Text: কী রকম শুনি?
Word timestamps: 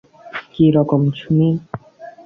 কী 0.53 0.65
রকম 0.75 1.01
শুনি? 1.19 1.49